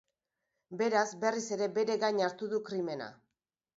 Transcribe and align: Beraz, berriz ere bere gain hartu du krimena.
Beraz, 0.79 1.03
berriz 1.25 1.43
ere 1.57 1.67
bere 1.75 1.99
gain 2.05 2.23
hartu 2.29 2.49
du 2.55 2.63
krimena. 2.71 3.11